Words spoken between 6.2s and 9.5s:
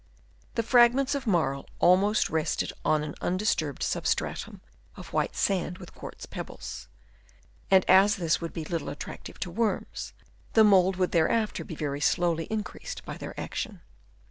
pebbles; and as this would be little attractive